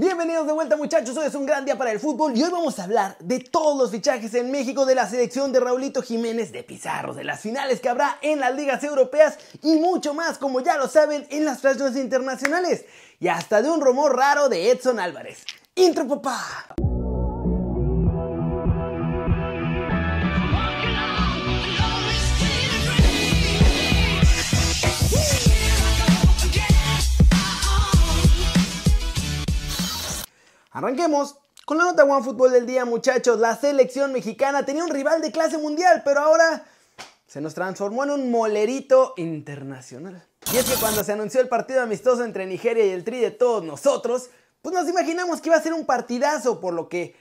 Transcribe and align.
Bienvenidos 0.00 0.46
de 0.46 0.52
vuelta 0.52 0.76
muchachos, 0.76 1.16
hoy 1.16 1.26
es 1.26 1.34
un 1.34 1.44
gran 1.44 1.64
día 1.64 1.76
para 1.76 1.90
el 1.90 1.98
fútbol 1.98 2.36
y 2.36 2.40
hoy 2.44 2.52
vamos 2.52 2.78
a 2.78 2.84
hablar 2.84 3.16
de 3.18 3.40
todos 3.40 3.76
los 3.76 3.90
fichajes 3.90 4.32
en 4.34 4.48
México 4.52 4.86
de 4.86 4.94
la 4.94 5.08
selección 5.08 5.50
de 5.50 5.58
Raulito 5.58 6.02
Jiménez 6.02 6.52
de 6.52 6.62
Pizarro, 6.62 7.14
de 7.14 7.24
las 7.24 7.40
finales 7.40 7.80
que 7.80 7.88
habrá 7.88 8.16
en 8.22 8.38
las 8.38 8.54
ligas 8.54 8.84
europeas 8.84 9.38
y 9.60 9.74
mucho 9.80 10.14
más, 10.14 10.38
como 10.38 10.60
ya 10.60 10.76
lo 10.76 10.86
saben, 10.86 11.26
en 11.30 11.44
las 11.44 11.62
flashes 11.62 11.96
internacionales 11.96 12.84
y 13.18 13.26
hasta 13.26 13.60
de 13.60 13.70
un 13.70 13.80
rumor 13.80 14.14
raro 14.14 14.48
de 14.48 14.70
Edson 14.70 15.00
Álvarez. 15.00 15.44
Intro 15.74 16.06
papá. 16.06 16.76
Arranquemos 30.78 31.34
con 31.66 31.76
la 31.76 31.86
nota 31.86 32.04
One 32.04 32.22
Fútbol 32.22 32.52
del 32.52 32.64
día, 32.64 32.84
muchachos. 32.84 33.40
La 33.40 33.56
selección 33.56 34.12
mexicana 34.12 34.64
tenía 34.64 34.84
un 34.84 34.90
rival 34.90 35.20
de 35.20 35.32
clase 35.32 35.58
mundial, 35.58 36.02
pero 36.04 36.20
ahora 36.20 36.66
se 37.26 37.40
nos 37.40 37.52
transformó 37.52 38.04
en 38.04 38.10
un 38.10 38.30
molerito 38.30 39.12
internacional. 39.16 40.24
Y 40.52 40.56
es 40.56 40.70
que 40.70 40.78
cuando 40.78 41.02
se 41.02 41.10
anunció 41.10 41.40
el 41.40 41.48
partido 41.48 41.82
amistoso 41.82 42.22
entre 42.22 42.46
Nigeria 42.46 42.86
y 42.86 42.90
el 42.90 43.02
Tri 43.02 43.18
de 43.18 43.32
todos 43.32 43.64
nosotros, 43.64 44.30
pues 44.62 44.72
nos 44.72 44.88
imaginamos 44.88 45.40
que 45.40 45.48
iba 45.48 45.56
a 45.56 45.60
ser 45.60 45.72
un 45.72 45.84
partidazo, 45.84 46.60
por 46.60 46.74
lo 46.74 46.88
que 46.88 47.16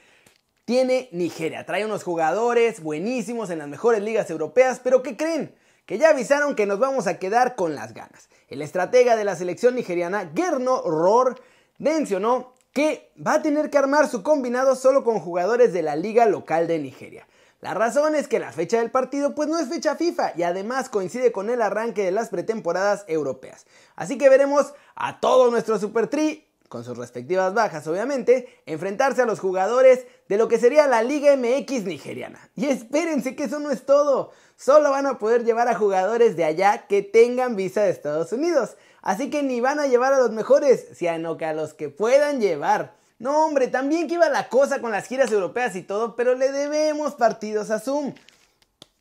tiene 0.66 1.10
Nigeria. 1.12 1.66
Trae 1.66 1.84
unos 1.84 2.04
jugadores 2.04 2.84
buenísimos 2.84 3.50
en 3.50 3.58
las 3.58 3.68
mejores 3.68 4.04
ligas 4.04 4.30
europeas, 4.30 4.80
pero 4.84 5.02
¿qué 5.02 5.18
creen? 5.18 5.56
Que 5.88 5.98
ya 5.98 6.10
avisaron 6.10 6.56
que 6.56 6.68
nos 6.68 6.78
vamos 6.78 7.08
a 7.08 7.18
quedar 7.18 7.56
con 7.56 7.74
las 7.74 7.96
ganas. 7.96 8.30
El 8.50 8.62
estratega 8.62 9.16
de 9.16 9.24
la 9.24 9.36
selección 9.36 9.74
nigeriana, 9.74 10.32
Gerno 10.36 10.84
Rohr, 10.84 11.42
mencionó 11.80 12.54
que 12.78 13.10
va 13.18 13.34
a 13.34 13.42
tener 13.42 13.72
que 13.72 13.80
armar 13.80 14.08
su 14.08 14.22
combinado 14.22 14.76
solo 14.76 15.04
con 15.04 15.20
jugadores 15.20 15.74
de 15.74 15.82
la 15.82 15.96
liga 15.96 16.28
local 16.28 16.68
de 16.68 16.78
Nigeria. 16.78 17.28
La 17.60 17.74
razón 17.74 18.14
es 18.14 18.28
que 18.28 18.38
la 18.38 18.52
fecha 18.52 18.78
del 18.78 18.92
partido 18.92 19.34
pues 19.34 19.50
no 19.50 19.58
es 19.58 19.68
fecha 19.68 19.96
FIFA 19.96 20.34
y 20.36 20.44
además 20.44 20.88
coincide 20.88 21.32
con 21.32 21.50
el 21.50 21.64
arranque 21.64 22.04
de 22.04 22.12
las 22.12 22.30
pretemporadas 22.30 23.04
europeas. 23.08 23.66
Así 23.96 24.20
que 24.20 24.30
veremos 24.30 24.76
a 24.94 25.20
todo 25.20 25.50
nuestro 25.50 25.80
Super 25.80 26.06
Tri, 26.06 26.46
con 26.70 26.84
sus 26.84 26.96
respectivas 26.96 27.56
bajas 27.56 27.88
obviamente, 27.88 28.62
enfrentarse 28.68 29.24
a 29.24 29.26
los 29.26 29.40
jugadores 29.40 30.06
de 30.30 30.38
lo 30.38 30.48
que 30.48 30.60
sería 30.60 30.86
la 30.86 31.02
Liga 31.02 31.36
MX 31.36 31.84
nigeriana. 31.86 32.52
Y 32.56 32.68
espérense 32.68 33.36
que 33.36 33.46
eso 33.46 33.58
no 33.60 33.72
es 33.72 33.88
todo, 33.88 34.34
solo 34.56 34.92
van 34.92 35.08
a 35.08 35.18
poder 35.18 35.46
llevar 35.46 35.68
a 35.68 35.74
jugadores 35.74 36.36
de 36.36 36.44
allá 36.44 36.86
que 36.88 37.02
tengan 37.02 37.56
visa 37.56 37.82
de 37.82 37.90
Estados 37.90 38.32
Unidos. 38.34 38.76
Así 39.08 39.30
que 39.30 39.42
ni 39.42 39.62
van 39.62 39.80
a 39.80 39.88
llevar 39.88 40.12
a 40.12 40.18
los 40.18 40.32
mejores, 40.32 40.88
sino 40.94 41.38
que 41.38 41.46
a 41.46 41.54
los 41.54 41.74
que 41.74 41.88
puedan 41.88 42.42
llevar. 42.42 42.94
No, 43.20 43.46
hombre, 43.46 43.70
también 43.70 44.06
que 44.10 44.16
iba 44.16 44.28
la 44.28 44.50
cosa 44.50 44.82
con 44.82 44.92
las 44.92 45.08
giras 45.08 45.32
europeas 45.32 45.78
y 45.78 45.82
todo, 45.82 46.18
pero 46.18 46.36
le 46.36 46.52
debemos 46.52 47.16
partidos 47.16 47.72
a 47.72 47.80
Zoom. 47.80 48.14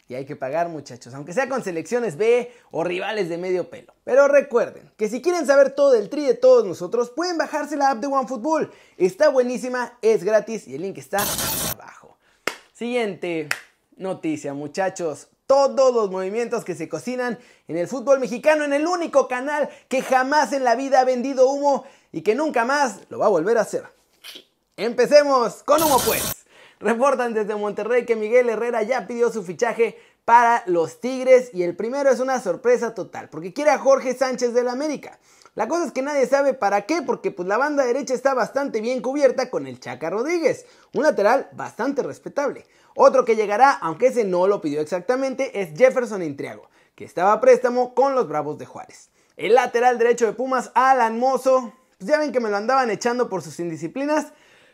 Y 0.06 0.14
hay 0.14 0.24
que 0.24 0.36
pagar 0.36 0.68
muchachos, 0.68 1.12
aunque 1.12 1.32
sea 1.32 1.48
con 1.48 1.64
selecciones 1.64 2.16
B 2.16 2.52
o 2.70 2.84
rivales 2.84 3.28
de 3.28 3.36
medio 3.36 3.68
pelo. 3.68 3.94
Pero 4.04 4.28
recuerden 4.28 4.92
que 4.96 5.08
si 5.08 5.20
quieren 5.20 5.44
saber 5.44 5.72
todo 5.72 5.90
del 5.90 6.08
tri 6.08 6.24
de 6.24 6.34
todos 6.34 6.64
nosotros, 6.64 7.10
pueden 7.10 7.36
bajarse 7.36 7.76
la 7.76 7.90
app 7.90 7.98
de 7.98 8.06
OneFootball. 8.06 8.72
Está 8.98 9.28
buenísima, 9.28 9.98
es 10.02 10.22
gratis 10.22 10.68
y 10.68 10.76
el 10.76 10.82
link 10.82 10.98
está 10.98 11.18
abajo. 11.72 12.16
Siguiente 12.72 13.48
noticia 13.96 14.54
muchachos 14.54 15.30
todos 15.46 15.94
los 15.94 16.10
movimientos 16.10 16.64
que 16.64 16.74
se 16.74 16.88
cocinan 16.88 17.38
en 17.68 17.76
el 17.76 17.88
fútbol 17.88 18.20
mexicano 18.20 18.64
en 18.64 18.72
el 18.72 18.86
único 18.86 19.28
canal 19.28 19.68
que 19.88 20.02
jamás 20.02 20.52
en 20.52 20.64
la 20.64 20.74
vida 20.74 21.00
ha 21.00 21.04
vendido 21.04 21.48
humo 21.48 21.84
y 22.12 22.22
que 22.22 22.34
nunca 22.34 22.64
más 22.64 23.00
lo 23.08 23.18
va 23.18 23.26
a 23.26 23.30
volver 23.30 23.58
a 23.58 23.62
hacer. 23.62 23.84
Empecemos 24.76 25.62
con 25.62 25.82
humo 25.82 25.98
pues. 26.04 26.44
Reportan 26.78 27.32
desde 27.32 27.54
Monterrey 27.54 28.04
que 28.04 28.16
Miguel 28.16 28.50
Herrera 28.50 28.82
ya 28.82 29.06
pidió 29.06 29.32
su 29.32 29.42
fichaje 29.42 29.98
para 30.26 30.64
los 30.66 31.00
Tigres 31.00 31.50
y 31.54 31.62
el 31.62 31.76
primero 31.76 32.10
es 32.10 32.18
una 32.18 32.40
sorpresa 32.40 32.94
total 32.94 33.30
porque 33.30 33.54
quiere 33.54 33.70
a 33.70 33.78
Jorge 33.78 34.12
Sánchez 34.12 34.52
del 34.52 34.68
América. 34.68 35.18
La 35.54 35.68
cosa 35.68 35.86
es 35.86 35.92
que 35.92 36.02
nadie 36.02 36.26
sabe 36.26 36.52
para 36.52 36.82
qué, 36.82 37.00
porque 37.00 37.30
pues 37.30 37.48
la 37.48 37.56
banda 37.56 37.86
derecha 37.86 38.12
está 38.12 38.34
bastante 38.34 38.82
bien 38.82 39.00
cubierta 39.00 39.48
con 39.48 39.66
el 39.66 39.80
Chaca 39.80 40.10
Rodríguez, 40.10 40.66
un 40.92 41.04
lateral 41.04 41.48
bastante 41.52 42.02
respetable. 42.02 42.66
Otro 42.94 43.24
que 43.24 43.36
llegará, 43.36 43.70
aunque 43.70 44.08
ese 44.08 44.24
no 44.24 44.48
lo 44.48 44.60
pidió 44.60 44.82
exactamente, 44.82 45.62
es 45.62 45.78
Jefferson 45.78 46.22
Intriago, 46.22 46.68
que 46.94 47.04
estaba 47.04 47.32
a 47.32 47.40
préstamo 47.40 47.94
con 47.94 48.14
los 48.14 48.28
Bravos 48.28 48.58
de 48.58 48.66
Juárez. 48.66 49.10
El 49.36 49.54
lateral 49.54 49.96
derecho 49.96 50.26
de 50.26 50.32
Pumas, 50.32 50.72
Alan 50.74 51.18
Mozo, 51.18 51.72
pues 51.98 52.10
ya 52.10 52.18
ven 52.18 52.32
que 52.32 52.40
me 52.40 52.50
lo 52.50 52.56
andaban 52.56 52.90
echando 52.90 53.28
por 53.28 53.42
sus 53.42 53.58
indisciplinas. 53.60 54.32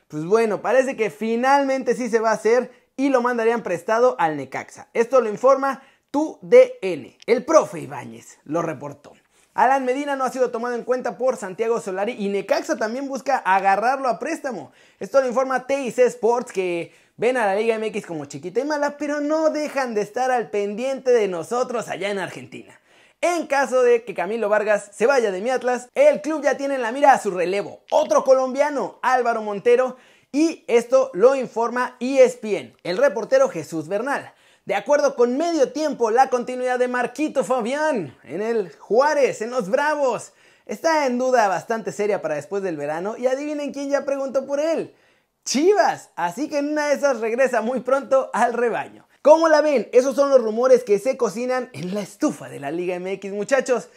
Pues 0.08 0.24
bueno, 0.24 0.62
parece 0.62 0.96
que 0.96 1.10
finalmente 1.10 1.94
sí 1.94 2.10
se 2.10 2.20
va 2.20 2.30
a 2.30 2.34
hacer 2.34 2.81
y 2.96 3.08
lo 3.08 3.22
mandarían 3.22 3.62
prestado 3.62 4.16
al 4.18 4.36
Necaxa. 4.36 4.88
Esto 4.92 5.20
lo 5.20 5.28
informa 5.28 5.82
tu 6.10 6.38
DN. 6.42 7.16
El 7.26 7.44
profe 7.44 7.80
Ibáñez 7.80 8.38
lo 8.44 8.62
reportó. 8.62 9.12
Alan 9.54 9.84
Medina 9.84 10.16
no 10.16 10.24
ha 10.24 10.30
sido 10.30 10.50
tomado 10.50 10.74
en 10.74 10.84
cuenta 10.84 11.18
por 11.18 11.36
Santiago 11.36 11.80
Solari 11.80 12.12
y 12.18 12.28
Necaxa 12.28 12.76
también 12.76 13.06
busca 13.06 13.36
agarrarlo 13.36 14.08
a 14.08 14.18
préstamo. 14.18 14.72
Esto 14.98 15.20
lo 15.20 15.28
informa 15.28 15.66
TIC 15.66 15.98
Sports 15.98 16.52
que 16.52 16.94
ven 17.16 17.36
a 17.36 17.46
la 17.46 17.54
Liga 17.54 17.78
MX 17.78 18.06
como 18.06 18.24
chiquita 18.24 18.60
y 18.60 18.64
mala, 18.64 18.96
pero 18.96 19.20
no 19.20 19.50
dejan 19.50 19.94
de 19.94 20.00
estar 20.00 20.30
al 20.30 20.50
pendiente 20.50 21.10
de 21.10 21.28
nosotros 21.28 21.88
allá 21.88 22.10
en 22.10 22.18
Argentina. 22.18 22.78
En 23.20 23.46
caso 23.46 23.82
de 23.82 24.04
que 24.04 24.14
Camilo 24.14 24.48
Vargas 24.48 24.90
se 24.92 25.06
vaya 25.06 25.30
de 25.30 25.40
mi 25.40 25.50
Atlas, 25.50 25.88
el 25.94 26.22
club 26.22 26.42
ya 26.42 26.56
tiene 26.56 26.74
en 26.74 26.82
la 26.82 26.90
mira 26.90 27.12
a 27.12 27.20
su 27.20 27.30
relevo, 27.30 27.82
otro 27.90 28.24
colombiano, 28.24 28.98
Álvaro 29.00 29.42
Montero, 29.42 29.96
y 30.32 30.64
esto 30.66 31.10
lo 31.12 31.34
informa 31.34 31.96
ESPN, 32.00 32.74
el 32.82 32.96
reportero 32.96 33.50
Jesús 33.50 33.86
Bernal. 33.86 34.32
De 34.64 34.74
acuerdo 34.74 35.14
con 35.14 35.36
medio 35.36 35.72
tiempo, 35.72 36.10
la 36.10 36.30
continuidad 36.30 36.78
de 36.78 36.88
Marquito 36.88 37.44
Fabián 37.44 38.16
en 38.24 38.40
el 38.40 38.74
Juárez, 38.74 39.42
en 39.42 39.50
los 39.50 39.68
Bravos, 39.68 40.32
está 40.64 41.04
en 41.06 41.18
duda 41.18 41.48
bastante 41.48 41.92
seria 41.92 42.22
para 42.22 42.36
después 42.36 42.62
del 42.62 42.78
verano 42.78 43.16
y 43.18 43.26
adivinen 43.26 43.74
quién 43.74 43.90
ya 43.90 44.06
preguntó 44.06 44.46
por 44.46 44.58
él. 44.58 44.94
Chivas, 45.44 46.08
así 46.16 46.48
que 46.48 46.58
en 46.58 46.70
una 46.70 46.88
de 46.88 46.94
esas 46.94 47.20
regresa 47.20 47.60
muy 47.60 47.80
pronto 47.80 48.30
al 48.32 48.54
rebaño. 48.54 49.06
¿Cómo 49.20 49.48
la 49.48 49.60
ven? 49.60 49.88
Esos 49.92 50.16
son 50.16 50.30
los 50.30 50.40
rumores 50.40 50.82
que 50.82 50.98
se 50.98 51.18
cocinan 51.18 51.68
en 51.74 51.94
la 51.94 52.00
estufa 52.00 52.48
de 52.48 52.58
la 52.58 52.70
Liga 52.70 52.98
MX, 52.98 53.32
muchachos. 53.32 53.88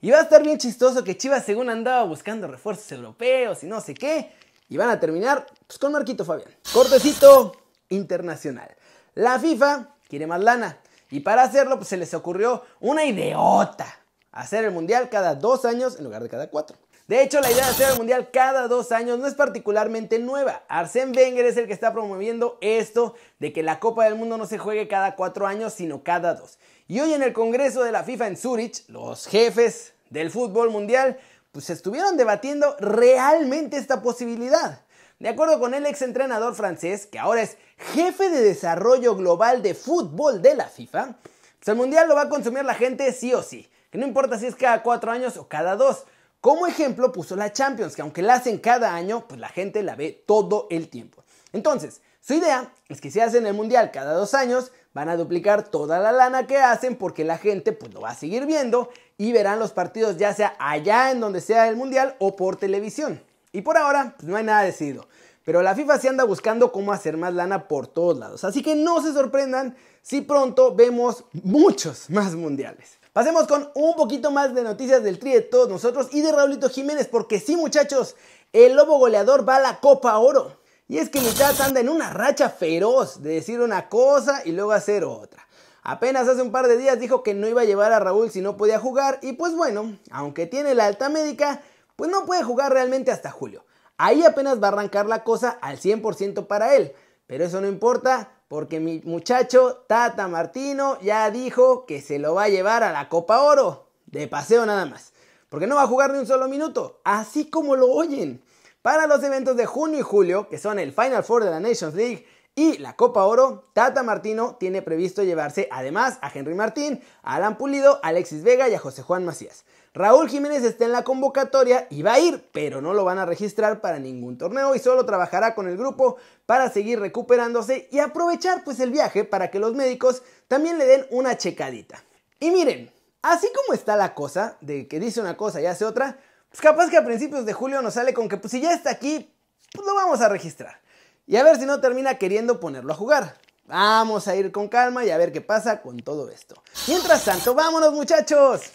Y 0.00 0.10
va 0.10 0.18
a 0.18 0.22
estar 0.22 0.42
bien 0.42 0.58
chistoso 0.58 1.04
que 1.04 1.16
Chivas 1.16 1.44
según 1.44 1.70
andaba 1.70 2.02
buscando 2.04 2.48
refuerzos 2.48 2.90
europeos 2.90 3.62
y 3.62 3.66
no 3.66 3.80
sé 3.80 3.94
qué. 3.94 4.32
Y 4.68 4.76
van 4.76 4.90
a 4.90 5.00
terminar 5.00 5.46
pues, 5.66 5.78
con 5.78 5.92
Marquito 5.92 6.24
Fabián. 6.24 6.48
Cortecito 6.72 7.56
internacional. 7.88 8.74
La 9.14 9.38
FIFA 9.38 9.88
quiere 10.08 10.26
más 10.26 10.40
lana. 10.40 10.78
Y 11.10 11.20
para 11.20 11.42
hacerlo, 11.42 11.76
pues 11.76 11.88
se 11.88 11.96
les 11.96 12.14
ocurrió 12.14 12.62
una 12.80 13.04
ideota. 13.04 13.86
Hacer 14.32 14.64
el 14.64 14.72
mundial 14.72 15.08
cada 15.10 15.34
dos 15.34 15.64
años 15.64 15.96
en 15.98 16.04
lugar 16.04 16.22
de 16.22 16.28
cada 16.28 16.50
cuatro. 16.50 16.76
De 17.06 17.22
hecho, 17.22 17.40
la 17.42 17.50
idea 17.50 17.66
de 17.66 17.70
hacer 17.70 17.90
el 17.90 17.98
mundial 17.98 18.30
cada 18.32 18.66
dos 18.66 18.90
años 18.90 19.18
no 19.18 19.26
es 19.26 19.34
particularmente 19.34 20.18
nueva. 20.18 20.64
Arsène 20.68 21.14
Wenger 21.14 21.44
es 21.44 21.58
el 21.58 21.66
que 21.66 21.74
está 21.74 21.92
promoviendo 21.92 22.56
esto 22.62 23.14
de 23.38 23.52
que 23.52 23.62
la 23.62 23.78
Copa 23.78 24.04
del 24.04 24.14
Mundo 24.14 24.38
no 24.38 24.46
se 24.46 24.56
juegue 24.56 24.88
cada 24.88 25.14
cuatro 25.14 25.46
años, 25.46 25.74
sino 25.74 26.02
cada 26.02 26.34
dos. 26.34 26.58
Y 26.88 27.00
hoy 27.00 27.12
en 27.12 27.22
el 27.22 27.34
Congreso 27.34 27.84
de 27.84 27.92
la 27.92 28.04
FIFA 28.04 28.28
en 28.28 28.36
Zurich, 28.38 28.88
los 28.88 29.26
jefes 29.26 29.92
del 30.08 30.30
fútbol 30.30 30.70
mundial 30.70 31.18
pues 31.54 31.70
estuvieron 31.70 32.16
debatiendo 32.16 32.74
realmente 32.80 33.76
esta 33.76 34.02
posibilidad. 34.02 34.80
De 35.20 35.28
acuerdo 35.28 35.60
con 35.60 35.72
el 35.72 35.86
ex 35.86 36.02
entrenador 36.02 36.56
francés, 36.56 37.06
que 37.06 37.20
ahora 37.20 37.42
es 37.42 37.56
jefe 37.94 38.28
de 38.28 38.40
desarrollo 38.40 39.14
global 39.14 39.62
de 39.62 39.74
fútbol 39.74 40.42
de 40.42 40.56
la 40.56 40.66
FIFA, 40.66 41.14
pues 41.14 41.68
el 41.68 41.76
mundial 41.76 42.08
lo 42.08 42.16
va 42.16 42.22
a 42.22 42.28
consumir 42.28 42.64
la 42.64 42.74
gente 42.74 43.12
sí 43.12 43.32
o 43.32 43.40
sí, 43.40 43.70
que 43.92 43.98
no 43.98 44.04
importa 44.04 44.36
si 44.36 44.46
es 44.46 44.56
cada 44.56 44.82
cuatro 44.82 45.12
años 45.12 45.36
o 45.36 45.46
cada 45.46 45.76
dos. 45.76 46.06
Como 46.40 46.66
ejemplo 46.66 47.12
puso 47.12 47.36
la 47.36 47.52
Champions, 47.52 47.94
que 47.94 48.02
aunque 48.02 48.20
la 48.20 48.34
hacen 48.34 48.58
cada 48.58 48.92
año, 48.92 49.28
pues 49.28 49.38
la 49.38 49.48
gente 49.48 49.84
la 49.84 49.94
ve 49.94 50.24
todo 50.26 50.66
el 50.70 50.88
tiempo. 50.88 51.22
Entonces, 51.52 52.00
su 52.20 52.34
idea 52.34 52.72
es 52.88 53.00
que 53.00 53.12
si 53.12 53.20
hacen 53.20 53.46
el 53.46 53.54
mundial 53.54 53.92
cada 53.92 54.14
dos 54.14 54.34
años, 54.34 54.72
van 54.94 55.08
a 55.08 55.16
duplicar 55.16 55.68
toda 55.68 55.98
la 55.98 56.12
lana 56.12 56.46
que 56.46 56.56
hacen 56.56 56.96
porque 56.96 57.24
la 57.24 57.36
gente 57.36 57.72
pues 57.72 57.92
lo 57.92 58.00
va 58.00 58.10
a 58.10 58.14
seguir 58.14 58.46
viendo 58.46 58.88
y 59.18 59.32
verán 59.32 59.58
los 59.58 59.72
partidos 59.72 60.16
ya 60.16 60.32
sea 60.32 60.56
allá 60.58 61.10
en 61.10 61.20
donde 61.20 61.40
sea 61.40 61.68
el 61.68 61.76
mundial 61.76 62.16
o 62.20 62.36
por 62.36 62.56
televisión. 62.56 63.22
Y 63.52 63.62
por 63.62 63.76
ahora, 63.76 64.14
pues 64.16 64.28
no 64.28 64.36
hay 64.36 64.44
nada 64.44 64.62
decidido. 64.62 65.06
Pero 65.44 65.62
la 65.62 65.74
FIFA 65.74 65.98
sí 65.98 66.08
anda 66.08 66.24
buscando 66.24 66.72
cómo 66.72 66.92
hacer 66.92 67.16
más 67.16 67.34
lana 67.34 67.68
por 67.68 67.86
todos 67.86 68.18
lados. 68.18 68.44
Así 68.44 68.62
que 68.62 68.74
no 68.74 69.02
se 69.02 69.12
sorprendan 69.12 69.76
si 70.00 70.22
pronto 70.22 70.74
vemos 70.74 71.24
muchos 71.32 72.08
más 72.08 72.34
mundiales. 72.34 72.98
Pasemos 73.12 73.46
con 73.46 73.70
un 73.74 73.94
poquito 73.94 74.30
más 74.30 74.54
de 74.54 74.62
noticias 74.62 75.04
del 75.04 75.18
tri 75.18 75.32
de 75.32 75.42
todos 75.42 75.68
nosotros 75.68 76.08
y 76.12 76.22
de 76.22 76.32
Raulito 76.32 76.68
Jiménez, 76.68 77.06
porque 77.06 77.38
sí 77.38 77.56
muchachos, 77.56 78.16
el 78.52 78.74
lobo 78.74 78.98
goleador 78.98 79.48
va 79.48 79.56
a 79.56 79.60
la 79.60 79.80
Copa 79.80 80.18
Oro. 80.18 80.56
Y 80.86 80.98
es 80.98 81.08
que 81.08 81.20
Mitad 81.20 81.58
anda 81.62 81.80
en 81.80 81.88
una 81.88 82.10
racha 82.10 82.50
feroz 82.50 83.22
de 83.22 83.30
decir 83.34 83.60
una 83.60 83.88
cosa 83.88 84.42
y 84.44 84.52
luego 84.52 84.72
hacer 84.72 85.04
otra. 85.04 85.46
Apenas 85.82 86.28
hace 86.28 86.42
un 86.42 86.52
par 86.52 86.68
de 86.68 86.76
días 86.76 87.00
dijo 87.00 87.22
que 87.22 87.34
no 87.34 87.48
iba 87.48 87.62
a 87.62 87.66
llevar 87.66 87.92
a 87.92 88.00
Raúl 88.00 88.30
si 88.30 88.40
no 88.40 88.56
podía 88.56 88.78
jugar 88.78 89.18
y 89.22 89.32
pues 89.32 89.54
bueno, 89.54 89.98
aunque 90.10 90.46
tiene 90.46 90.74
la 90.74 90.86
alta 90.86 91.08
médica, 91.08 91.62
pues 91.96 92.10
no 92.10 92.26
puede 92.26 92.42
jugar 92.42 92.72
realmente 92.72 93.10
hasta 93.10 93.30
julio. 93.30 93.64
Ahí 93.96 94.24
apenas 94.24 94.62
va 94.62 94.68
a 94.68 94.72
arrancar 94.72 95.06
la 95.06 95.24
cosa 95.24 95.58
al 95.62 95.78
100% 95.78 96.46
para 96.46 96.74
él. 96.76 96.92
Pero 97.26 97.44
eso 97.44 97.60
no 97.60 97.66
importa 97.66 98.30
porque 98.48 98.78
mi 98.78 99.00
muchacho 99.04 99.84
Tata 99.88 100.28
Martino 100.28 100.98
ya 101.00 101.30
dijo 101.30 101.86
que 101.86 102.02
se 102.02 102.18
lo 102.18 102.34
va 102.34 102.44
a 102.44 102.48
llevar 102.48 102.82
a 102.82 102.92
la 102.92 103.08
Copa 103.08 103.40
Oro. 103.40 103.88
De 104.06 104.28
paseo 104.28 104.66
nada 104.66 104.84
más. 104.84 105.12
Porque 105.48 105.66
no 105.66 105.76
va 105.76 105.82
a 105.82 105.86
jugar 105.86 106.12
ni 106.12 106.18
un 106.18 106.26
solo 106.26 106.46
minuto. 106.46 107.00
Así 107.04 107.48
como 107.48 107.74
lo 107.74 107.90
oyen. 107.90 108.43
Para 108.84 109.06
los 109.06 109.22
eventos 109.22 109.56
de 109.56 109.64
junio 109.64 110.00
y 110.00 110.02
julio, 110.02 110.46
que 110.50 110.58
son 110.58 110.78
el 110.78 110.92
Final 110.92 111.24
Four 111.24 111.42
de 111.42 111.50
la 111.50 111.58
Nations 111.58 111.94
League 111.94 112.26
y 112.54 112.76
la 112.76 112.96
Copa 112.96 113.24
Oro, 113.24 113.70
Tata 113.72 114.02
Martino 114.02 114.56
tiene 114.60 114.82
previsto 114.82 115.22
llevarse 115.22 115.68
además 115.72 116.18
a 116.20 116.30
Henry 116.30 116.54
Martín, 116.54 117.00
a 117.22 117.36
Alan 117.36 117.56
Pulido, 117.56 117.98
a 118.02 118.08
Alexis 118.08 118.44
Vega 118.44 118.68
y 118.68 118.74
a 118.74 118.78
José 118.78 119.00
Juan 119.00 119.24
Macías. 119.24 119.64
Raúl 119.94 120.28
Jiménez 120.28 120.64
está 120.64 120.84
en 120.84 120.92
la 120.92 121.02
convocatoria 121.02 121.86
y 121.88 122.02
va 122.02 122.12
a 122.12 122.18
ir, 122.18 122.46
pero 122.52 122.82
no 122.82 122.92
lo 122.92 123.06
van 123.06 123.18
a 123.18 123.24
registrar 123.24 123.80
para 123.80 123.98
ningún 123.98 124.36
torneo 124.36 124.74
y 124.74 124.78
solo 124.80 125.06
trabajará 125.06 125.54
con 125.54 125.66
el 125.66 125.78
grupo 125.78 126.18
para 126.44 126.68
seguir 126.68 127.00
recuperándose 127.00 127.88
y 127.90 128.00
aprovechar 128.00 128.64
pues 128.64 128.80
el 128.80 128.90
viaje 128.90 129.24
para 129.24 129.50
que 129.50 129.60
los 129.60 129.72
médicos 129.72 130.22
también 130.46 130.76
le 130.76 130.84
den 130.84 131.06
una 131.08 131.38
checadita. 131.38 132.04
Y 132.38 132.50
miren, 132.50 132.92
así 133.22 133.48
como 133.56 133.72
está 133.72 133.96
la 133.96 134.12
cosa, 134.12 134.58
de 134.60 134.86
que 134.88 135.00
dice 135.00 135.22
una 135.22 135.38
cosa 135.38 135.62
y 135.62 135.64
hace 135.64 135.86
otra, 135.86 136.18
pues 136.54 136.62
capaz 136.62 136.88
que 136.88 136.96
a 136.96 137.04
principios 137.04 137.44
de 137.46 137.52
julio 137.52 137.82
nos 137.82 137.94
sale 137.94 138.14
con 138.14 138.28
que 138.28 138.36
pues 138.36 138.52
si 138.52 138.60
ya 138.60 138.72
está 138.72 138.90
aquí, 138.90 139.28
pues 139.72 139.84
lo 139.84 139.92
vamos 139.92 140.20
a 140.20 140.28
registrar. 140.28 140.80
Y 141.26 141.34
a 141.34 141.42
ver 141.42 141.58
si 141.58 141.66
no 141.66 141.80
termina 141.80 142.16
queriendo 142.16 142.60
ponerlo 142.60 142.92
a 142.92 142.96
jugar. 142.96 143.40
Vamos 143.66 144.28
a 144.28 144.36
ir 144.36 144.52
con 144.52 144.68
calma 144.68 145.04
y 145.04 145.10
a 145.10 145.18
ver 145.18 145.32
qué 145.32 145.40
pasa 145.40 145.82
con 145.82 145.98
todo 145.98 146.30
esto. 146.30 146.54
Mientras 146.86 147.24
tanto, 147.24 147.54
vámonos 147.56 147.92
muchachos. 147.92 148.70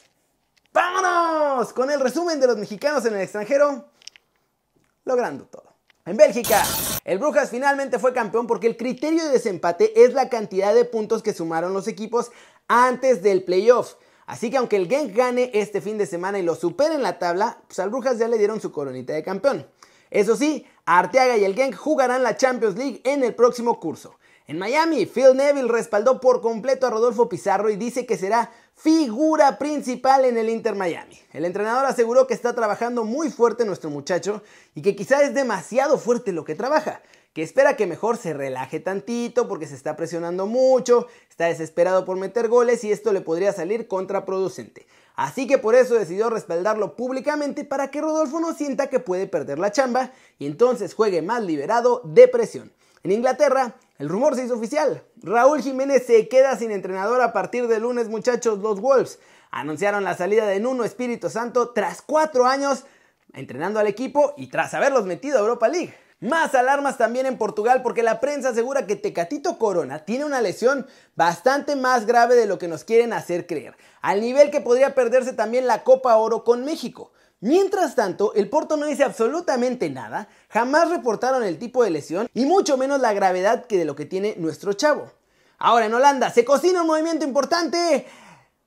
¡Vámonos! 0.73 1.71
Con 1.71 1.89
el 1.89 2.01
resumen 2.01 2.41
de 2.41 2.47
los 2.47 2.57
mexicanos 2.57 3.05
en 3.05 3.15
el 3.15 3.21
extranjero, 3.21 3.85
logrando 5.05 5.45
todo. 5.45 5.73
En 6.05 6.17
Bélgica, 6.17 6.61
el 7.05 7.17
Brujas 7.17 7.49
finalmente 7.49 7.97
fue 7.97 8.11
campeón 8.11 8.45
porque 8.45 8.67
el 8.67 8.75
criterio 8.75 9.23
de 9.23 9.29
desempate 9.29 10.03
es 10.03 10.13
la 10.13 10.27
cantidad 10.27 10.75
de 10.75 10.83
puntos 10.83 11.23
que 11.23 11.33
sumaron 11.33 11.71
los 11.71 11.87
equipos 11.87 12.29
antes 12.67 13.23
del 13.23 13.45
playoff. 13.45 13.93
Así 14.29 14.51
que 14.51 14.57
aunque 14.57 14.75
el 14.75 14.87
Genk 14.87 15.15
gane 15.15 15.49
este 15.55 15.81
fin 15.81 15.97
de 15.97 16.05
semana 16.05 16.37
y 16.37 16.43
lo 16.43 16.53
supere 16.53 16.93
en 16.93 17.01
la 17.01 17.17
tabla, 17.17 17.57
pues 17.65 17.79
al 17.79 17.89
Brujas 17.89 18.19
ya 18.19 18.27
le 18.27 18.37
dieron 18.37 18.61
su 18.61 18.71
coronita 18.71 19.11
de 19.11 19.23
campeón. 19.23 19.65
Eso 20.11 20.35
sí, 20.35 20.67
Arteaga 20.85 21.35
y 21.35 21.45
el 21.45 21.55
Genk 21.55 21.75
jugarán 21.75 22.21
la 22.21 22.37
Champions 22.37 22.77
League 22.77 23.01
en 23.05 23.23
el 23.23 23.33
próximo 23.33 23.79
curso. 23.79 24.19
En 24.45 24.59
Miami, 24.59 25.07
Phil 25.07 25.35
Neville 25.35 25.67
respaldó 25.67 26.21
por 26.21 26.41
completo 26.41 26.85
a 26.85 26.91
Rodolfo 26.91 27.27
Pizarro 27.27 27.71
y 27.71 27.75
dice 27.75 28.05
que 28.05 28.17
será 28.19 28.51
figura 28.75 29.57
principal 29.57 30.23
en 30.25 30.37
el 30.37 30.49
Inter 30.49 30.75
Miami. 30.75 31.19
El 31.33 31.43
entrenador 31.43 31.87
aseguró 31.87 32.27
que 32.27 32.35
está 32.35 32.53
trabajando 32.53 33.05
muy 33.05 33.31
fuerte 33.31 33.65
nuestro 33.65 33.89
muchacho 33.89 34.43
y 34.75 34.83
que 34.83 34.95
quizá 34.95 35.23
es 35.23 35.33
demasiado 35.33 35.97
fuerte 35.97 36.33
lo 36.33 36.45
que 36.45 36.53
trabaja, 36.53 37.01
que 37.33 37.43
espera 37.43 37.75
que 37.75 37.87
mejor 37.87 38.17
se 38.17 38.33
relaje 38.33 38.79
tantito 38.79 39.47
porque 39.47 39.67
se 39.67 39.75
está 39.75 39.95
presionando 39.95 40.47
mucho, 40.47 41.07
está 41.29 41.45
desesperado 41.45 42.05
por 42.05 42.17
meter 42.17 42.47
goles 42.47 42.83
y 42.83 42.91
esto 42.91 43.13
le 43.13 43.21
podría 43.21 43.53
salir 43.53 43.87
contraproducente. 43.87 44.87
Así 45.15 45.47
que 45.47 45.57
por 45.57 45.75
eso 45.75 45.95
decidió 45.95 46.29
respaldarlo 46.29 46.95
públicamente 46.95 47.65
para 47.65 47.91
que 47.91 48.01
Rodolfo 48.01 48.39
no 48.39 48.53
sienta 48.53 48.87
que 48.87 48.99
puede 48.99 49.27
perder 49.27 49.59
la 49.59 49.71
chamba 49.71 50.11
y 50.37 50.47
entonces 50.47 50.93
juegue 50.93 51.21
más 51.21 51.43
liberado 51.43 52.01
de 52.05 52.27
presión. 52.27 52.71
En 53.03 53.11
Inglaterra, 53.11 53.75
el 53.97 54.09
rumor 54.09 54.35
se 54.35 54.45
hizo 54.45 54.55
oficial. 54.55 55.03
Raúl 55.17 55.61
Jiménez 55.61 56.05
se 56.05 56.27
queda 56.29 56.57
sin 56.57 56.71
entrenador 56.71 57.21
a 57.21 57.33
partir 57.33 57.67
del 57.67 57.83
lunes, 57.83 58.09
muchachos. 58.09 58.59
Los 58.59 58.79
Wolves 58.79 59.19
anunciaron 59.51 60.03
la 60.03 60.15
salida 60.15 60.47
de 60.47 60.59
Nuno 60.59 60.83
Espíritu 60.83 61.29
Santo 61.29 61.71
tras 61.71 62.01
cuatro 62.01 62.45
años 62.45 62.85
entrenando 63.33 63.79
al 63.79 63.87
equipo 63.87 64.33
y 64.37 64.47
tras 64.47 64.73
haberlos 64.73 65.05
metido 65.05 65.37
a 65.37 65.41
Europa 65.41 65.67
League. 65.67 65.93
Más 66.21 66.53
alarmas 66.53 66.97
también 66.97 67.25
en 67.27 67.37
Portugal 67.37 67.81
porque 67.81 68.03
la 68.03 68.19
prensa 68.19 68.49
asegura 68.49 68.85
que 68.85 68.97
Tecatito 68.97 69.57
Corona 69.57 69.99
tiene 69.99 70.25
una 70.25 70.41
lesión 70.41 70.85
bastante 71.15 71.77
más 71.77 72.05
grave 72.05 72.35
de 72.35 72.45
lo 72.45 72.59
que 72.59 72.67
nos 72.67 72.83
quieren 72.83 73.13
hacer 73.13 73.47
creer, 73.47 73.77
al 74.01 74.19
nivel 74.19 74.51
que 74.51 74.59
podría 74.59 74.93
perderse 74.93 75.31
también 75.31 75.65
la 75.65 75.85
Copa 75.85 76.17
Oro 76.17 76.43
con 76.43 76.65
México. 76.65 77.13
Mientras 77.39 77.95
tanto, 77.95 78.33
el 78.33 78.49
Porto 78.49 78.75
no 78.75 78.85
dice 78.85 79.05
absolutamente 79.05 79.89
nada, 79.89 80.27
jamás 80.49 80.89
reportaron 80.89 81.41
el 81.41 81.57
tipo 81.57 81.85
de 81.85 81.91
lesión 81.91 82.27
y 82.33 82.43
mucho 82.43 82.75
menos 82.75 82.99
la 82.99 83.13
gravedad 83.13 83.63
que 83.65 83.77
de 83.77 83.85
lo 83.85 83.95
que 83.95 84.05
tiene 84.05 84.35
nuestro 84.37 84.73
chavo. 84.73 85.09
Ahora 85.57 85.85
en 85.85 85.93
Holanda, 85.93 86.31
¿se 86.31 86.43
cocina 86.43 86.81
un 86.81 86.87
movimiento 86.87 87.23
importante? 87.23 88.05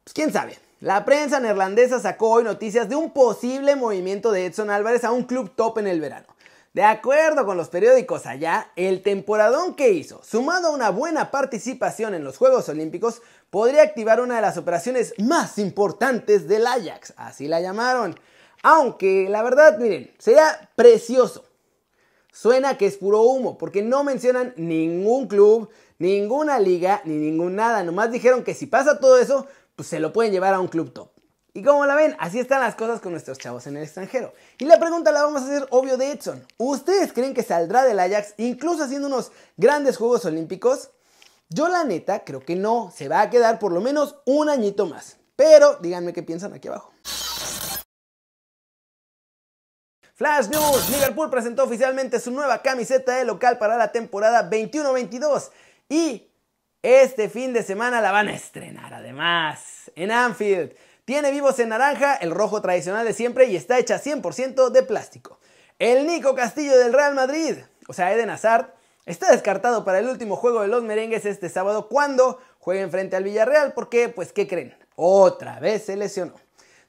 Pues 0.04 0.14
quién 0.14 0.32
sabe. 0.32 0.58
La 0.81 1.04
prensa 1.04 1.38
neerlandesa 1.38 2.00
sacó 2.00 2.31
hoy 2.31 2.44
noticias 2.44 2.88
de 2.88 2.96
un 2.96 3.10
posible 3.10 3.76
movimiento 3.76 4.32
de 4.32 4.46
Edson 4.46 4.70
Álvarez 4.70 5.04
a 5.04 5.12
un 5.12 5.25
club 5.25 5.54
top 5.54 5.78
en 5.78 5.87
el 5.87 6.00
verano. 6.00 6.31
De 6.72 6.84
acuerdo 6.84 7.44
con 7.44 7.58
los 7.58 7.69
periódicos 7.69 8.24
allá, 8.24 8.70
el 8.76 9.02
temporadón 9.02 9.74
que 9.74 9.90
hizo, 9.90 10.22
sumado 10.24 10.69
a 10.69 10.70
una 10.70 10.88
buena 10.88 11.30
participación 11.30 12.14
en 12.14 12.24
los 12.24 12.38
Juegos 12.38 12.66
Olímpicos, 12.70 13.20
podría 13.50 13.82
activar 13.82 14.22
una 14.22 14.36
de 14.36 14.40
las 14.40 14.56
operaciones 14.56 15.12
más 15.19 15.58
importantes 15.58 16.48
del 16.48 16.66
Ajax, 16.66 17.12
así 17.19 17.46
la 17.46 17.60
llamaron. 17.60 18.19
Aunque 18.62 19.28
la 19.28 19.42
verdad, 19.42 19.76
miren, 19.78 20.14
sería 20.19 20.70
precioso. 20.74 21.44
Suena 22.32 22.78
que 22.78 22.86
es 22.86 22.96
puro 22.96 23.20
humo, 23.20 23.58
porque 23.58 23.82
no 23.82 24.02
mencionan 24.02 24.54
ningún 24.56 25.28
club, 25.28 25.68
ninguna 25.98 26.58
liga, 26.58 27.02
ni 27.04 27.16
ningún 27.16 27.54
nada. 27.54 27.84
Nomás 27.84 28.10
dijeron 28.10 28.44
que 28.44 28.54
si 28.54 28.64
pasa 28.64 28.98
todo 28.98 29.18
eso, 29.18 29.46
pues 29.76 29.88
se 29.88 30.00
lo 30.00 30.14
pueden 30.14 30.32
llevar 30.32 30.54
a 30.54 30.60
un 30.60 30.68
club 30.68 30.90
top. 30.94 31.12
Y 31.54 31.62
como 31.62 31.84
la 31.84 31.94
ven, 31.94 32.16
así 32.19 32.38
están 32.38 32.60
las 32.60 32.75
cosas 32.75 33.00
con 33.00 33.12
nuestros 33.12 33.38
chavos 33.38 33.66
en 33.66 33.76
el 33.76 33.82
extranjero. 33.82 34.32
Y 34.58 34.64
la 34.64 34.78
pregunta 34.78 35.12
la 35.12 35.22
vamos 35.22 35.43
a 35.43 35.44
hacer 35.44 35.66
obvio 35.70 35.99
de 35.99 36.12
Edson. 36.12 36.46
¿Ustedes 36.56 37.12
creen 37.12 37.34
que 37.34 37.43
saldrá 37.43 37.84
del 37.84 38.00
Ajax 38.00 38.34
incluso 38.38 38.84
haciendo 38.84 39.08
unos 39.08 39.32
grandes 39.58 39.99
Juegos 39.99 40.25
Olímpicos? 40.25 40.90
Yo 41.50 41.69
la 41.69 41.84
neta 41.84 42.25
creo 42.25 42.40
que 42.40 42.56
no, 42.56 42.90
se 42.96 43.08
va 43.08 43.20
a 43.20 43.28
quedar 43.28 43.58
por 43.58 43.72
lo 43.72 43.82
menos 43.82 44.16
un 44.25 44.49
añito 44.49 44.87
más. 44.87 45.19
Pero 45.37 45.76
díganme 45.76 46.14
qué 46.14 46.22
piensan 46.22 46.54
aquí 46.54 46.69
abajo. 46.69 46.90
Flash 50.14 50.49
News, 50.49 50.88
Liverpool 50.88 51.31
presentó 51.31 51.64
oficialmente 51.64 52.20
su 52.20 52.31
nueva 52.31 52.62
camiseta 52.62 53.16
de 53.16 53.25
local 53.25 53.58
para 53.58 53.76
la 53.76 53.93
temporada 53.93 54.49
21-22 54.49 55.50
y 55.88 56.31
este 56.81 57.28
fin 57.28 57.52
de 57.52 57.62
semana 57.62 58.00
la 58.00 58.12
van 58.12 58.28
a 58.28 58.34
estrenar 58.34 58.94
además 58.94 59.90
en 59.94 60.10
Anfield. 60.10 60.75
Tiene 61.04 61.32
vivos 61.32 61.58
en 61.58 61.70
naranja, 61.70 62.14
el 62.14 62.31
rojo 62.31 62.62
tradicional 62.62 63.04
de 63.04 63.12
siempre 63.12 63.46
y 63.46 63.56
está 63.56 63.76
hecha 63.76 64.00
100% 64.00 64.70
de 64.70 64.84
plástico. 64.84 65.40
El 65.81 66.06
Nico 66.06 66.37
Castillo 66.37 66.78
del 66.78 66.93
Real 66.93 67.16
Madrid, 67.16 67.56
o 67.88 67.93
sea 67.93 68.12
Eden 68.12 68.31
Hazard, 68.31 68.72
está 69.04 69.32
descartado 69.32 69.85
para 69.85 69.99
el 69.99 70.06
último 70.06 70.37
juego 70.37 70.62
de 70.62 70.68
los 70.68 70.85
merengues 70.85 71.25
este 71.25 71.49
sábado 71.49 71.88
cuando 71.88 72.40
jueguen 72.61 72.92
frente 72.92 73.16
al 73.16 73.25
Villarreal 73.25 73.73
porque, 73.73 74.11
pues, 74.11 74.32
¿qué 74.32 74.47
creen? 74.47 74.76
Otra 74.94 75.59
vez 75.59 75.87
se 75.87 75.97
lesionó. 75.97 76.35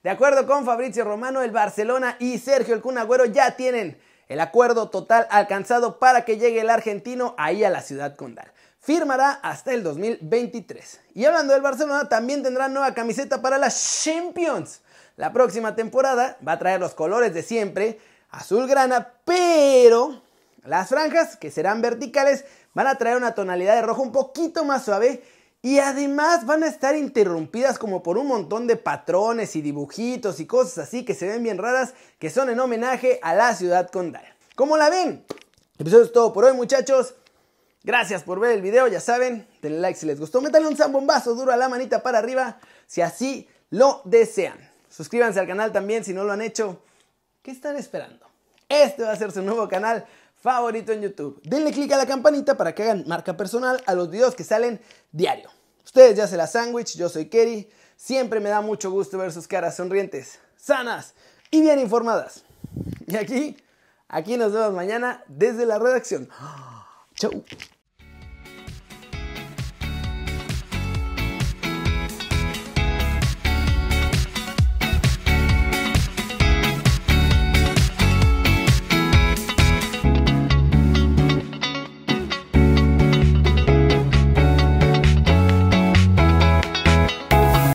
De 0.03 0.11
acuerdo 0.11 0.45
con 0.45 0.63
Fabrizio 0.63 1.05
Romano, 1.05 1.41
el 1.41 1.49
Barcelona 1.49 2.15
y 2.19 2.37
Sergio 2.37 2.75
El 2.75 2.81
Cunagüero 2.81 3.25
ya 3.25 3.55
tienen 3.55 3.99
el 4.27 4.39
acuerdo 4.41 4.91
total 4.91 5.25
alcanzado 5.31 5.97
para 5.97 6.23
que 6.23 6.37
llegue 6.37 6.61
el 6.61 6.69
argentino 6.69 7.33
ahí 7.39 7.63
a 7.63 7.71
la 7.71 7.81
ciudad 7.81 8.15
condal. 8.15 8.51
Firmará 8.83 9.31
hasta 9.41 9.71
el 9.71 9.81
2023. 9.81 10.99
Y 11.13 11.23
hablando 11.23 11.53
del 11.53 11.61
Barcelona, 11.61 12.09
también 12.09 12.43
tendrá 12.43 12.67
nueva 12.67 12.93
camiseta 12.93 13.41
para 13.41 13.57
las 13.57 14.03
Champions. 14.03 14.81
La 15.15 15.31
próxima 15.31 15.73
temporada 15.73 16.37
va 16.45 16.51
a 16.51 16.59
traer 16.59 16.81
los 16.81 16.93
colores 16.93 17.33
de 17.33 17.43
siempre, 17.43 18.01
azul 18.29 18.67
grana, 18.67 19.13
pero 19.23 20.21
las 20.65 20.89
franjas, 20.89 21.37
que 21.37 21.49
serán 21.49 21.81
verticales, 21.81 22.43
van 22.73 22.87
a 22.87 22.97
traer 22.97 23.15
una 23.15 23.33
tonalidad 23.33 23.75
de 23.75 23.83
rojo 23.83 24.01
un 24.01 24.11
poquito 24.11 24.65
más 24.65 24.83
suave 24.83 25.23
y 25.61 25.79
además 25.79 26.45
van 26.45 26.63
a 26.63 26.67
estar 26.67 26.97
interrumpidas 26.97 27.79
como 27.79 28.03
por 28.03 28.17
un 28.17 28.27
montón 28.27 28.67
de 28.67 28.75
patrones 28.75 29.55
y 29.55 29.61
dibujitos 29.61 30.41
y 30.41 30.45
cosas 30.45 30.89
así 30.89 31.05
que 31.05 31.15
se 31.15 31.27
ven 31.27 31.41
bien 31.41 31.57
raras 31.57 31.93
que 32.19 32.29
son 32.29 32.49
en 32.49 32.59
homenaje 32.59 33.21
a 33.23 33.33
la 33.33 33.55
ciudad 33.55 33.89
condal. 33.89 34.25
¿Cómo 34.55 34.75
la 34.75 34.89
ven? 34.89 35.23
Eso 35.77 36.01
es 36.01 36.11
todo 36.11 36.33
por 36.33 36.43
hoy 36.43 36.53
muchachos. 36.53 37.15
Gracias 37.83 38.23
por 38.23 38.39
ver 38.39 38.51
el 38.53 38.61
video, 38.61 38.87
ya 38.87 39.01
saben, 39.01 39.45
denle 39.61 39.79
like 39.79 39.99
si 39.99 40.05
les 40.05 40.17
gustó, 40.17 40.39
métanle 40.39 40.69
un 40.69 40.77
zambombazo 40.77 41.35
duro 41.35 41.51
a 41.51 41.57
la 41.57 41.67
manita 41.67 42.01
para 42.01 42.19
arriba 42.19 42.57
si 42.87 43.01
así 43.01 43.49
lo 43.71 44.01
desean. 44.05 44.57
Suscríbanse 44.89 45.39
al 45.39 45.47
canal 45.47 45.73
también 45.73 46.05
si 46.05 46.13
no 46.13 46.23
lo 46.23 46.31
han 46.31 46.41
hecho. 46.41 46.81
¿Qué 47.41 47.51
están 47.51 47.75
esperando? 47.75 48.25
Este 48.69 49.03
va 49.03 49.11
a 49.11 49.15
ser 49.17 49.33
su 49.33 49.41
nuevo 49.41 49.67
canal 49.67 50.05
favorito 50.41 50.93
en 50.93 51.01
YouTube. 51.01 51.41
Denle 51.43 51.71
click 51.73 51.91
a 51.91 51.97
la 51.97 52.05
campanita 52.05 52.55
para 52.55 52.73
que 52.73 52.83
hagan 52.83 53.03
marca 53.05 53.35
personal 53.35 53.83
a 53.85 53.93
los 53.95 54.09
videos 54.09 54.33
que 54.33 54.43
salen 54.45 54.79
diario. 55.11 55.49
Ustedes 55.83 56.15
ya 56.15 56.27
se 56.27 56.37
la 56.37 56.47
sándwich, 56.47 56.95
yo 56.95 57.09
soy 57.09 57.25
Kerry. 57.27 57.69
Siempre 57.97 58.39
me 58.39 58.49
da 58.49 58.61
mucho 58.61 58.91
gusto 58.91 59.17
ver 59.17 59.31
sus 59.33 59.47
caras 59.47 59.75
sonrientes, 59.75 60.39
sanas 60.55 61.15
y 61.51 61.61
bien 61.61 61.79
informadas. 61.79 62.43
Y 63.07 63.17
aquí, 63.17 63.57
aquí 64.07 64.37
nos 64.37 64.53
vemos 64.53 64.73
mañana 64.73 65.23
desde 65.27 65.65
la 65.65 65.79
redacción. 65.79 66.29
Chau. 67.15 67.43